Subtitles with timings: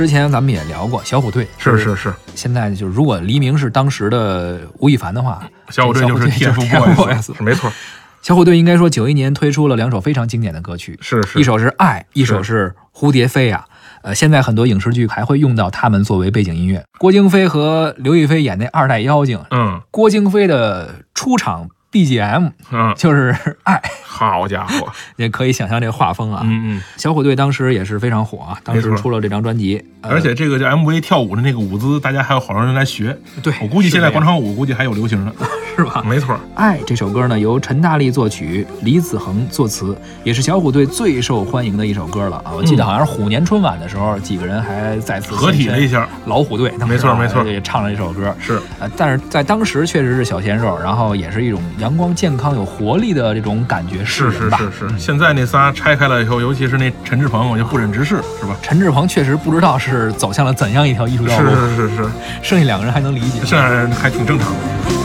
[0.00, 7.70] 之前咱们也聊过小虎队，是是是，现在就是如果黎明是当时的吴亦凡的话，小虎队就是 TFBOYS，没错。
[8.22, 13.66] 小虎队应该说九一年推出了两首非常经典的歌曲，是是，一首是《爱》，一首是《蝴蝶飞》啊。
[14.00, 16.82] 呃，现在很多影视剧还会用到他们作为背景音乐。
[16.98, 21.68] 郭京飞和刘亦菲演那二代妖精，嗯，郭京飞的出场。
[21.92, 23.34] BGM，嗯，就是
[23.64, 24.86] 爱， 好家伙，
[25.16, 26.42] 也可以想象这个画风啊。
[26.44, 33.16] 嗯嗯，小虎队当时也是非常火啊，当时出了这张专辑，而且这个叫 MV 跳舞的那个舞姿，大家还有好多人来学。
[33.42, 35.32] 对，我估计现在广场舞估计还有流行呢，
[35.76, 36.02] 是吧？
[36.06, 36.38] 没错。
[36.54, 42.52] 爱这首歌呢，由陈大力作曲，李子恒作词，也是小虎队最受欢迎的一首歌了啊。
[42.54, 48.32] 我记得好像是虎年春晚的时候，几个人还再次合体了一下，老虎队，没错没错，也唱了一首歌。
[48.38, 52.54] 是，呃，但是在当时确实是小鲜肉，然后也是一种阳光健康。
[52.54, 58.56] 有活力的这种感觉是是是是，现在那仨拆开了以后，尤其是那陈志朋，我就不忍直视，是吧？
[58.60, 62.10] 陈志朋确实不知道是走向了怎样一条艺术道路，是是是是，
[62.42, 64.58] 剩下两个人还能理解，剩下人还挺正常的。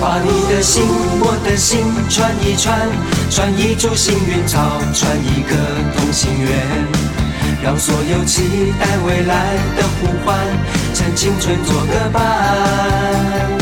[0.00, 0.84] 把你的心，
[1.20, 2.78] 我的心串一串，
[3.30, 5.54] 串一株幸运草，串一个
[5.96, 6.50] 同心圆，
[7.62, 10.38] 让所有期待未来的呼唤，
[10.94, 13.61] 趁青春做个伴。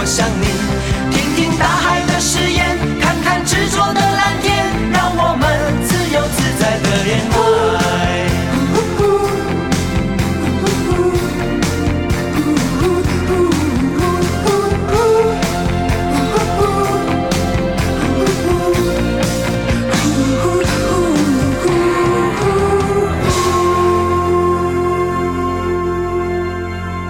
[0.00, 0.46] 我想你。
[1.10, 4.00] 听听大海的誓言，看看执着的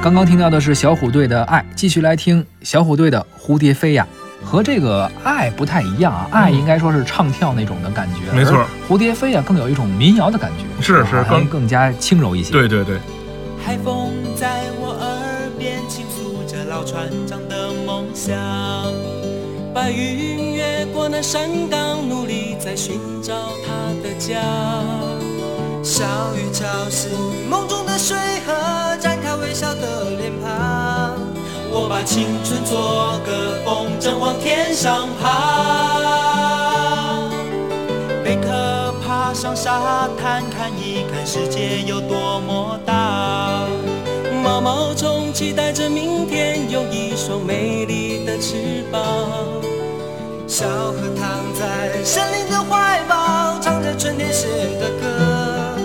[0.03, 4.07] 刚刚听到的是小虎队的《爱》，继续来听小虎队的《蝴蝶飞》呀。
[4.43, 12.51] 和这个爱不太一样啊，爱应该说是唱跳那种的感觉，没错蝴蝶飞啊更有一种民谣的感觉，是是啊更更加轻柔一些。
[12.51, 12.99] 对对对，
[13.63, 18.35] 海风在我耳边倾诉着老船长的梦想，
[19.75, 23.35] 白云越过那山岗，努力在寻找
[23.67, 24.41] 他的家。
[25.83, 26.05] 小
[26.35, 27.11] 雨敲醒
[27.49, 28.17] 梦中的水
[32.01, 36.41] 把青春做个风筝往天上爬。
[38.25, 43.67] 贝壳爬上沙滩看一看世界有多么大。
[44.43, 49.03] 毛毛虫期待着明天有一双美丽的翅膀。
[50.47, 54.47] 小河躺在森林的怀抱，唱着春天写
[54.81, 55.77] 的歌。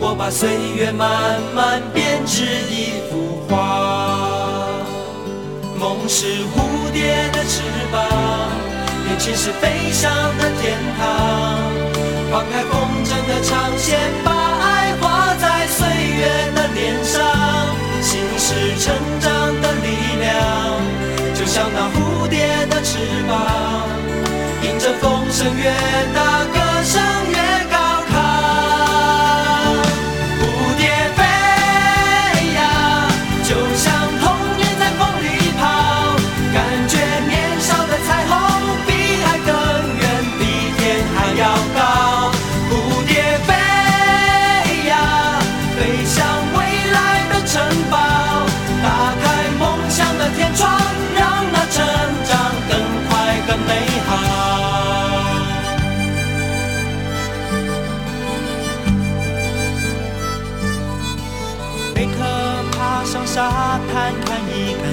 [0.00, 3.87] 我把岁月慢慢编织一幅画。
[5.78, 8.02] 梦是蝴蝶的翅膀，
[9.06, 11.06] 年轻是飞翔的天堂。
[12.32, 17.22] 放开风筝的长线，把爱画在岁月的脸上。
[18.02, 19.30] 心是成长
[19.62, 19.86] 的力
[20.20, 20.34] 量，
[21.34, 22.98] 就像那蝴蝶的翅
[23.28, 23.88] 膀，
[24.62, 25.72] 迎着风声越
[26.12, 27.00] 大，歌声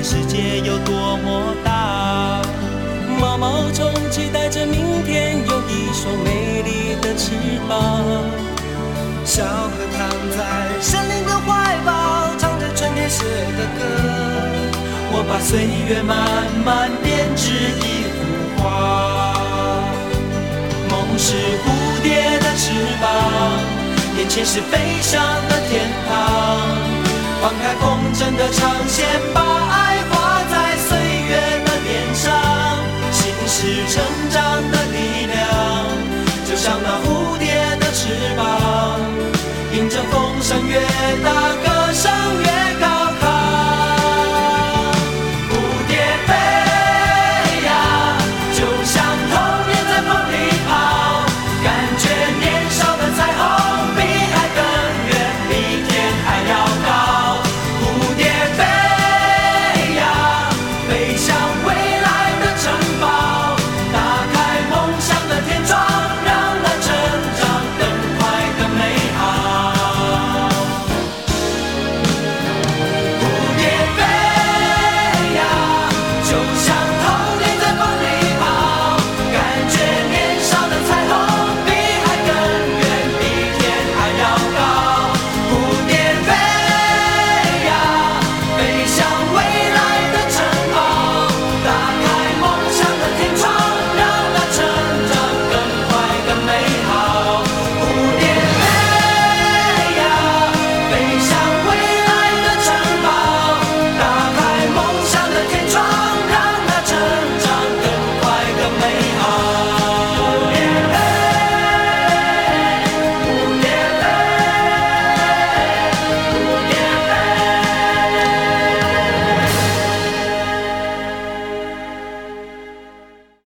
[0.06, 2.40] 世界有多么大。
[3.19, 7.31] 毛毛虫期待着明天有一双美丽的翅
[7.68, 7.74] 膀。
[9.25, 10.07] 小河躺
[10.38, 11.90] 在森林的怀抱，
[12.38, 13.24] 唱着春天写
[13.57, 13.81] 的歌。
[15.12, 16.13] 我把岁月慢
[16.63, 17.50] 慢编织
[17.81, 19.34] 一幅画。
[20.88, 21.66] 梦是蝴
[22.04, 22.69] 蝶的翅
[23.01, 23.04] 膀，
[24.19, 25.19] 眼前是飞翔
[25.50, 26.13] 的天堂。
[27.42, 29.85] 放开风筝的长线，把爱
[40.48, 40.80] 声越
[41.24, 42.12] 大，歌声
[42.44, 42.45] 越。